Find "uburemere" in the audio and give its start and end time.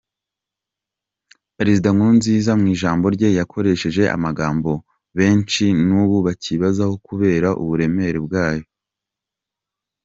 7.61-8.19